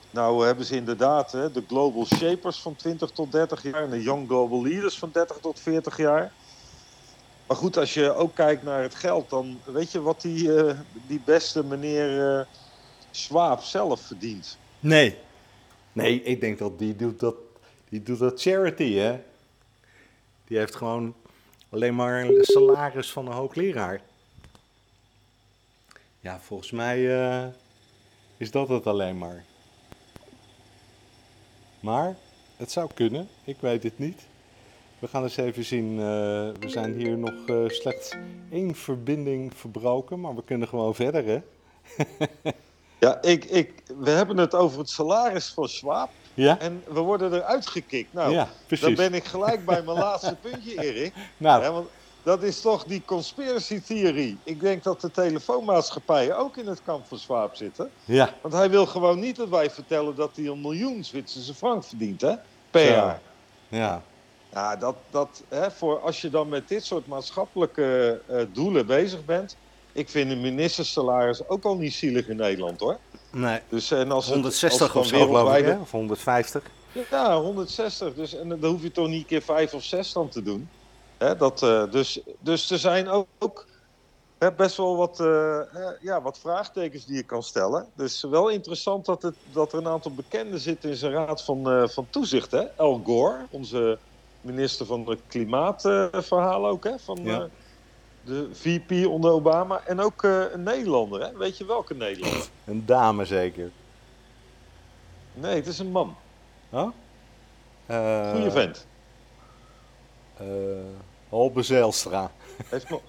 [0.10, 4.02] Nou hebben ze inderdaad hè, de Global Shapers van 20 tot 30 jaar en de
[4.02, 6.32] Young Global Leaders van 30 tot 40 jaar.
[7.48, 10.74] Maar goed, als je ook kijkt naar het geld, dan weet je wat die, uh,
[11.08, 12.46] die beste meneer uh,
[13.12, 14.58] Schwab zelf verdient.
[14.80, 15.18] Nee.
[15.94, 17.36] Nee, ik denk dat die doet dat,
[17.90, 19.20] die doet dat charity, hè.
[20.48, 21.16] Die heeft gewoon
[21.70, 24.02] alleen maar een salaris van een hoogleraar.
[26.20, 27.46] Ja, volgens mij uh,
[28.38, 29.46] is dat het alleen maar.
[31.80, 32.16] Maar
[32.58, 34.22] het zou kunnen, ik weet het niet.
[35.00, 35.92] We gaan eens even zien.
[35.92, 36.00] Uh,
[36.60, 38.16] we zijn hier nog uh, slechts
[38.52, 41.42] één verbinding verbroken, maar we kunnen gewoon verder, hè?
[43.04, 46.10] ja, ik, ik, we hebben het over het salaris van Schwab.
[46.34, 46.60] Ja?
[46.60, 48.14] En we worden eruit gekikt.
[48.14, 51.14] Nou, ja, dan ben ik gelijk bij mijn laatste puntje, Erik.
[51.38, 51.72] Nou.
[51.72, 51.88] want
[52.24, 54.38] dat is toch die conspiracy theorie.
[54.44, 57.92] Ik denk dat de telefoonmaatschappijen ook in het kamp van Schwab zitten.
[58.06, 58.34] Ja.
[58.42, 62.22] Want hij wil gewoon niet dat wij vertellen dat hij een miljoen Zwitserse frank verdient,
[62.22, 62.34] hè?
[62.72, 63.22] Per jaar.
[63.68, 64.04] Ja.
[64.54, 69.26] Ja, dat, dat, hè, voor als je dan met dit soort maatschappelijke uh, doelen bezig
[69.26, 69.58] bent.
[69.94, 72.98] Ik vind een ministersalaris ook al niet zielig in Nederland hoor.
[73.32, 73.60] Nee.
[73.70, 75.80] Dus, en als 160 het, als of zo ik?
[75.82, 76.64] Of 150.
[77.10, 78.14] Ja, 160.
[78.14, 80.70] Dus, en dan hoef je toch niet keer 5 of 6 dan te doen.
[81.18, 83.66] Hè, dat, uh, dus, dus er zijn ook, ook
[84.38, 85.60] hè, best wel wat, uh,
[86.02, 87.88] ja, wat vraagtekens die je kan stellen.
[87.96, 91.72] Dus wel interessant dat, het, dat er een aantal bekenden zitten in zijn raad van,
[91.72, 92.52] uh, van toezicht.
[92.52, 92.64] Hè?
[92.76, 93.98] Al Gore, onze
[94.42, 97.00] minister van het klimaatverhaal ook, hè?
[97.00, 97.50] Van ja.
[98.24, 99.82] De VP onder Obama.
[99.86, 101.38] En ook een Nederlander, hè?
[101.38, 102.48] Weet je welke Nederlander?
[102.66, 103.72] Een dame zeker.
[105.34, 106.16] Nee, het is een man.
[106.70, 106.90] Oh?
[108.32, 108.88] Goeie vent.
[111.32, 112.32] Uh, Zijlstra.
[112.70, 113.02] Heeft nog...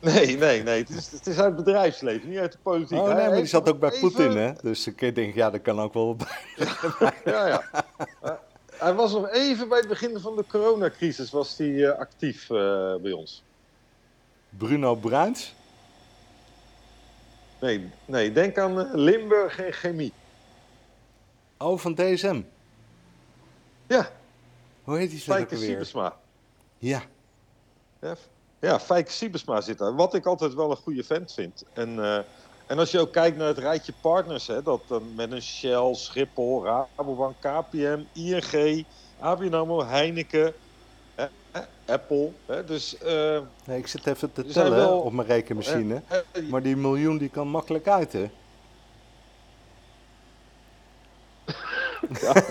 [0.00, 0.78] Nee, nee, nee.
[0.78, 2.98] Het is, het is uit het bedrijfsleven, niet uit de politiek.
[2.98, 4.52] Oh nee, maar die zat ook bij Poetin, hè?
[4.62, 6.66] Dus ik denk, ja, dat kan ook wel bij.
[7.24, 7.62] ja, ja.
[8.76, 12.96] hij was nog even bij het begin van de coronacrisis was hij uh, actief uh,
[12.96, 13.44] bij ons.
[14.48, 15.54] Bruno Bruins?
[17.60, 20.12] Nee, nee denk aan uh, Limburg en chemie.
[21.58, 22.42] Oh, van DSM?
[23.86, 24.10] Ja.
[24.84, 26.16] Hoe heet die Fijke Siebersma.
[26.78, 27.02] Ja.
[28.00, 28.16] Ja,
[28.58, 29.94] ja Fijke Siebersma zit daar.
[29.94, 31.64] Wat ik altijd wel een goede vent vind.
[31.72, 32.18] En, uh,
[32.66, 35.94] en als je ook kijkt naar het rijtje partners, hè, dat dan met een Shell,
[35.94, 38.84] Schiphol, Rabobank, KPM, ING,
[39.18, 40.54] ABN AMRO, Heineken,
[41.86, 42.30] Apple.
[42.46, 46.02] Hè, dus, uh, nee, ik zit even te tellen wel, op mijn rekenmachine.
[46.12, 48.30] Uh, maar die miljoen die kan makkelijk uit, hè?
[52.20, 52.42] Ja,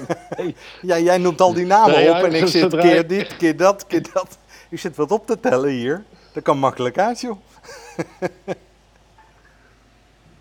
[0.96, 4.10] ja, jij noemt al die namen op en ik zit keer dit, keer dat, keer
[4.14, 4.38] dat.
[4.70, 6.04] Ik zit wat op te tellen hier.
[6.34, 7.38] Dat kan makkelijk uit, joh.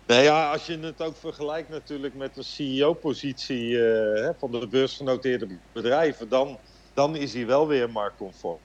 [0.07, 5.47] Nou ja, als je het ook vergelijkt natuurlijk met de CEO-positie uh, van de beursgenoteerde
[5.71, 6.57] bedrijven, dan,
[6.97, 8.59] dan is hij wel weer marktconform.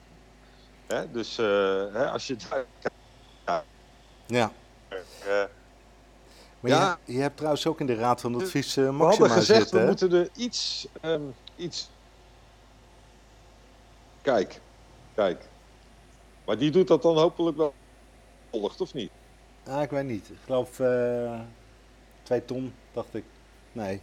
[0.87, 1.11] Hè?
[1.11, 1.45] Dus uh,
[1.93, 2.35] hè, als je
[3.45, 3.63] ja.
[4.25, 4.51] ja.
[4.89, 5.43] Uh,
[6.59, 6.99] maar ja.
[7.05, 9.59] je, je, hebt trouwens ook in de Raad van Advies uh, Maxima We hadden gezegd,
[9.59, 11.89] zitten, we moeten er iets, um, iets...
[14.21, 14.59] Kijk,
[15.15, 15.43] kijk.
[16.45, 17.73] Maar die doet dat dan hopelijk wel
[18.51, 19.11] volgt, of niet?
[19.65, 20.29] Ah, ik weet niet.
[20.29, 21.39] Ik geloof uh,
[22.23, 23.23] twee ton, dacht ik.
[23.71, 24.01] Nee.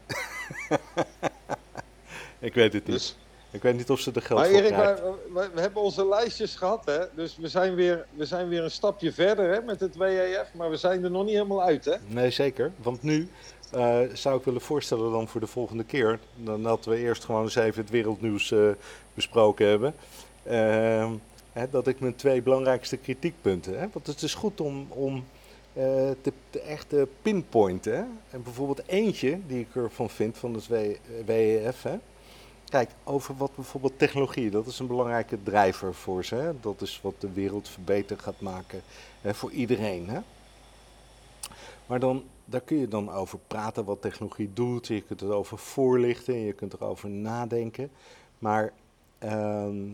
[2.48, 2.96] ik weet het niet.
[2.96, 3.16] Dus,
[3.50, 4.76] ik weet niet of ze de geld maar Erik,
[5.32, 6.98] we, we, hebben onze lijstjes gehad, hè?
[7.14, 10.70] dus we zijn, weer, we zijn weer een stapje verder hè, met het WEF, maar
[10.70, 11.84] we zijn er nog niet helemaal uit.
[11.84, 11.94] Hè?
[12.06, 12.72] Nee, zeker.
[12.76, 13.28] Want nu
[13.74, 17.42] uh, zou ik willen voorstellen dan voor de volgende keer, dan dat we eerst gewoon
[17.42, 18.70] eens even het wereldnieuws uh,
[19.14, 19.94] besproken hebben,
[20.46, 21.10] uh,
[21.52, 24.86] hè, dat ik mijn twee belangrijkste kritiekpunten, hè, want het is goed om...
[24.88, 25.24] om
[25.76, 27.92] uh, te, te echt pinpointen.
[27.92, 28.02] Hè?
[28.30, 30.66] En bijvoorbeeld eentje die ik ervan vind van het
[31.26, 31.96] WEF, hè?
[32.70, 36.34] Kijk, over wat bijvoorbeeld technologie, dat is een belangrijke drijver voor ze.
[36.34, 36.60] Hè?
[36.60, 38.82] Dat is wat de wereld verbeterd gaat maken
[39.20, 40.08] hè, voor iedereen.
[40.08, 40.20] Hè?
[41.86, 44.86] Maar dan, daar kun je dan over praten wat technologie doet.
[44.86, 47.90] Je kunt het over voorlichten, je kunt erover nadenken.
[48.38, 48.72] Maar
[49.18, 49.88] ehm,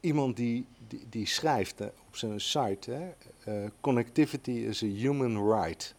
[0.00, 0.66] iemand die,
[1.08, 3.12] die, schrijft hè, op zijn site: hè,
[3.62, 5.94] uh, Connectivity is a human right.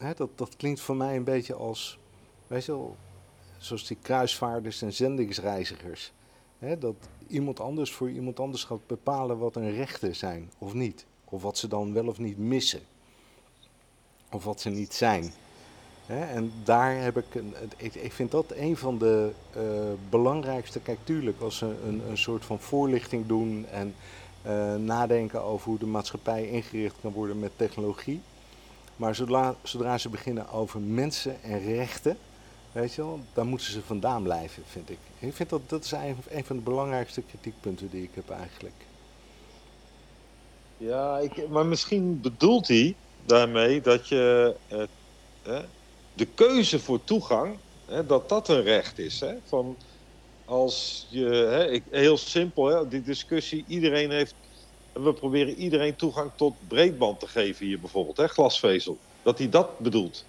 [0.00, 1.98] Hè, dat, dat klinkt voor mij een beetje als,
[2.46, 2.96] weet je wel,
[3.58, 6.12] zoals die kruisvaarders en zendingsreizigers.
[6.58, 6.94] Hè, dat
[7.26, 11.04] iemand anders voor iemand anders gaat bepalen wat hun rechten zijn of niet.
[11.24, 12.80] Of wat ze dan wel of niet missen.
[14.30, 15.32] Of wat ze niet zijn.
[16.06, 19.62] Hè, en daar heb ik, een, ik, vind dat een van de uh,
[20.10, 20.80] belangrijkste.
[20.80, 23.94] Kijk, tuurlijk, als ze een, een soort van voorlichting doen en
[24.46, 28.20] uh, nadenken over hoe de maatschappij ingericht kan worden met technologie.
[29.00, 29.14] Maar
[29.62, 32.18] zodra, ze beginnen over mensen en rechten,
[32.72, 34.98] weet je wel, dan moeten ze vandaan blijven, vind ik.
[35.18, 38.74] Ik vind dat dat is een, een van de belangrijkste kritiekpunten die ik heb eigenlijk.
[40.76, 42.94] Ja, ik, maar misschien bedoelt hij
[43.26, 44.54] daarmee dat je
[45.42, 45.58] eh,
[46.14, 49.20] de keuze voor toegang, hè, dat dat een recht is.
[49.20, 49.34] Hè?
[49.44, 49.76] Van
[50.44, 54.34] als je, hè, ik, heel simpel, hè, die discussie, iedereen heeft
[54.92, 58.98] we proberen iedereen toegang tot breedband te geven hier bijvoorbeeld, hè, glasvezel.
[59.22, 60.24] Dat hij dat bedoelt.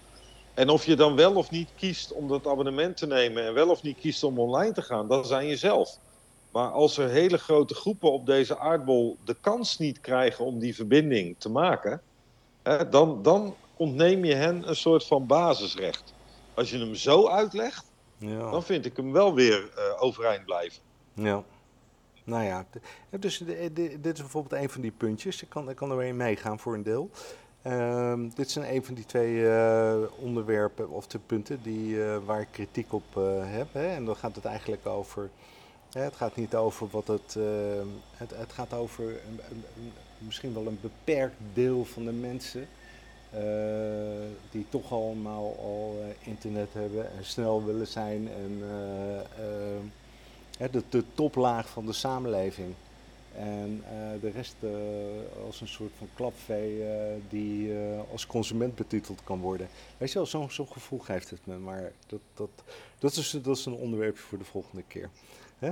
[0.54, 3.69] En of je dan wel of niet kiest om dat abonnement te nemen en wel
[3.69, 5.97] of niet kiest om online te gaan, dat is aan jezelf.
[6.52, 10.76] Maar als er hele grote groepen op deze aardbol de kans niet krijgen om die
[10.76, 12.02] verbinding te maken,
[12.63, 16.13] hè, dan, dan ontneem je hen een soort van basisrecht.
[16.54, 17.86] Als je hem zo uitlegt,
[18.17, 18.52] ja.
[18.52, 20.82] dan vind ik hem wel weer uh, overeind blijven.
[21.13, 21.43] Ja.
[22.23, 22.65] Nou ja,
[23.10, 25.41] dus dit is bijvoorbeeld een van die puntjes.
[25.41, 27.10] Ik kan, ik kan er weer meegaan voor een deel.
[27.67, 32.41] Uh, dit zijn een van die twee uh, onderwerpen of de punten die, uh, waar
[32.41, 33.73] ik kritiek op uh, heb.
[33.73, 33.88] Hè?
[33.88, 35.29] En dan gaat het eigenlijk over.
[35.91, 37.38] Hè, het gaat niet over wat het.
[38.15, 39.63] het, het gaat over een,
[40.17, 42.67] misschien wel een beperkt deel van de mensen.
[44.51, 48.29] die toch allemaal al internet hebben en snel willen zijn.
[48.29, 48.63] En
[50.69, 52.74] de, de toplaag van de samenleving.
[53.38, 54.71] En uh, de rest uh,
[55.45, 56.88] als een soort van klapvee uh,
[57.30, 57.71] die
[58.12, 59.67] als consument betiteld kan worden.
[59.97, 61.58] Weet je wel, zo'n zo gevoel geeft het me.
[61.58, 62.50] Maar dat, dat,
[63.00, 65.10] dat, is, dat is een onderwerp voor de volgende keer.
[65.60, 65.71] Hè?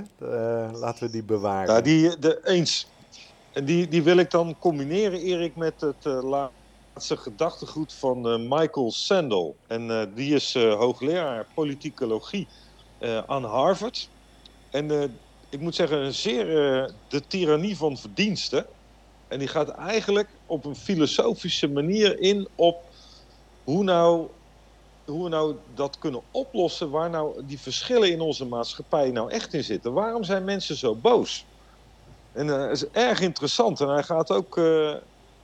[0.70, 1.74] laten we die bewaren.
[1.74, 2.86] Ja, die, de, eens.
[3.52, 9.56] En die, die wil ik dan combineren, Erik, met het laatste gedachtegoed van Michael Sandel.
[9.66, 12.48] En die is hoogleraar politicologie
[13.26, 14.08] aan Harvard.
[14.70, 18.66] En ik moet zeggen, een zeer uh, de tirannie van verdiensten.
[19.28, 22.94] En die gaat eigenlijk op een filosofische manier in op
[23.62, 24.30] hoe, nou,
[25.04, 29.54] hoe we nou dat kunnen oplossen, waar nou die verschillen in onze maatschappij nou echt
[29.54, 29.92] in zitten.
[29.92, 31.46] Waarom zijn mensen zo boos?
[32.32, 33.80] En dat is erg interessant.
[33.80, 34.56] En hij gaat ook,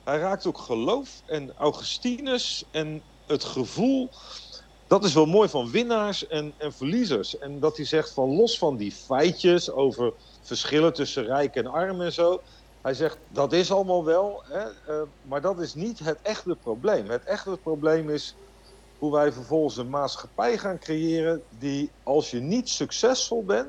[0.03, 4.11] hij raakt ook geloof en Augustinus en het gevoel
[4.87, 7.39] dat is wel mooi van winnaars en, en verliezers.
[7.39, 12.01] En dat hij zegt van los van die feitjes over verschillen tussen rijk en arm
[12.01, 12.41] en zo.
[12.83, 17.09] Hij zegt dat is allemaal wel, hè, uh, maar dat is niet het echte probleem.
[17.09, 18.35] Het echte probleem is
[18.99, 23.69] hoe wij vervolgens een maatschappij gaan creëren die als je niet succesvol bent,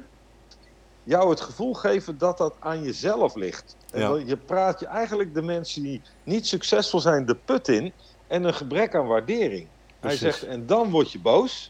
[1.04, 3.76] jou het gevoel geven dat dat aan jezelf ligt.
[3.92, 7.94] En je praat je eigenlijk de mensen die niet succesvol zijn de put in
[8.28, 9.68] en een gebrek aan waardering.
[10.08, 11.70] Hij zegt, en dan word je boos.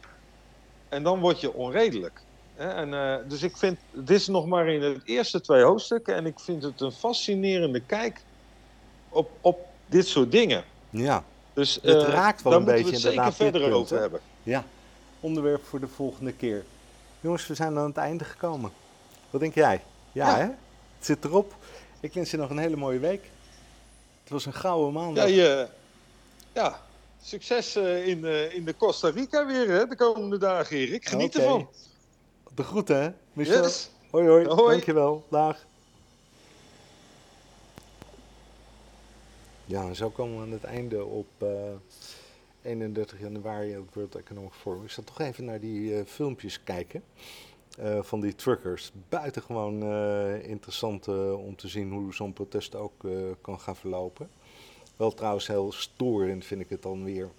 [0.90, 2.22] En dan word je onredelijk.
[2.56, 6.16] En, uh, dus ik vind, dit is nog maar in de eerste twee hoofdstukken.
[6.16, 8.22] En ik vind het een fascinerende kijk
[9.10, 10.64] op, op dit soort dingen.
[10.90, 11.24] Ja,
[11.54, 14.20] dus, het uh, raakt wel een beetje we het zeker verder over hebben.
[14.44, 14.64] Ja,
[15.20, 16.66] onderwerp voor de volgende keer.
[17.20, 18.72] Jongens, we zijn aan het einde gekomen.
[19.30, 19.82] Wat denk jij?
[20.12, 20.38] Ja, ja.
[20.38, 20.46] hè?
[20.98, 21.56] Het zit erop.
[22.00, 23.30] Ik wens je nog een hele mooie week.
[24.22, 25.28] Het was een gouden maandag.
[25.28, 25.68] Ja, je,
[26.54, 26.87] ja
[27.22, 31.08] Succes uh, in, uh, in de Costa Rica weer hè, de komende dagen, Erik.
[31.08, 31.48] Geniet okay.
[31.48, 31.70] ervan.
[32.56, 33.64] De groeten, hè, Michel?
[33.64, 33.90] Yes.
[34.10, 34.70] Hoi, hoi, hoi.
[34.70, 35.26] Dankjewel.
[35.30, 35.66] Dag.
[39.66, 41.50] Ja, zo komen we aan het einde op uh,
[42.62, 44.84] 31 januari het World Economic Forum.
[44.84, 47.04] Ik zal toch even naar die filmpjes kijken.
[47.80, 48.92] Uh, van die truckers.
[49.10, 49.84] Buitengewoon
[50.42, 53.06] interessant om te zien hoe zo'n protest ook
[53.42, 54.30] kan gaan verlopen.
[54.98, 57.30] Wel trouwens heel storend vind ik het dan weer.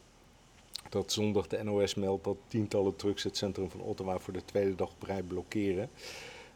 [0.88, 4.74] Dat zondag de NOS meldt dat tientallen trucks het centrum van Ottawa voor de tweede
[4.74, 5.90] dag op blokkeren.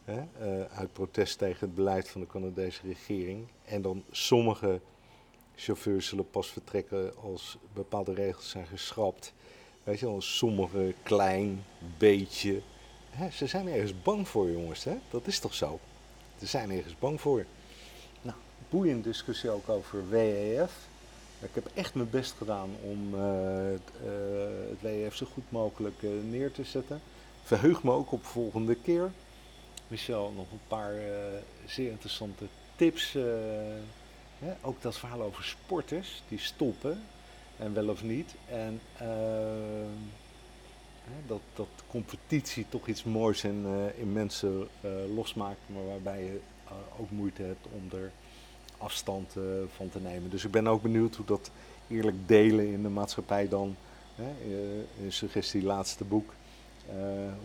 [0.04, 3.46] Hè, uh, uit protest tegen het beleid van de Canadese regering.
[3.64, 4.80] En dan sommige
[5.54, 9.32] chauffeurs zullen pas vertrekken als bepaalde regels zijn geschrapt.
[9.84, 11.64] Weet je wel, sommige klein
[11.98, 12.60] beetje.
[13.10, 14.84] Hè, ze zijn ergens bang voor, jongens.
[14.84, 14.98] Hè?
[15.10, 15.78] Dat is toch zo?
[16.38, 17.44] Ze zijn ergens bang voor.
[18.22, 18.36] Nou,
[18.68, 20.90] boeiende discussie ook over WEF.
[21.42, 23.20] Ik heb echt mijn best gedaan om uh,
[23.70, 23.90] het,
[24.68, 27.00] het WEF zo goed mogelijk uh, neer te zetten.
[27.42, 29.11] Verheug me ook op volgende keer.
[29.88, 30.94] Michel, nog een paar
[31.66, 32.44] zeer interessante
[32.76, 33.16] tips.
[34.61, 37.02] Ook dat verhaal over sporters die stoppen,
[37.57, 38.35] en wel of niet.
[38.48, 38.81] En
[41.26, 44.68] dat, dat competitie toch iets moois in, in mensen
[45.14, 46.40] losmaakt, maar waarbij je
[46.98, 48.12] ook moeite hebt om er
[48.82, 49.42] afstand uh,
[49.76, 50.30] van te nemen.
[50.30, 51.50] Dus ik ben ook benieuwd hoe dat
[51.88, 53.76] eerlijk delen in de maatschappij dan,
[54.14, 56.32] hè, uh, suggestie laatste boek,
[56.88, 56.94] uh,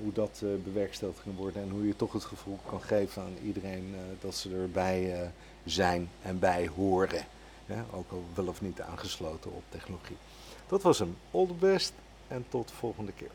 [0.04, 3.96] hoe dat bewerkstelligd kan worden en hoe je toch het gevoel kan geven aan iedereen
[4.21, 5.31] dat ze erbij
[5.65, 7.25] zijn en bij horen.
[7.92, 10.17] Ook al wel of niet aangesloten op technologie.
[10.67, 11.17] Dat was hem.
[11.31, 11.94] All the best
[12.27, 13.31] en tot de volgende keer.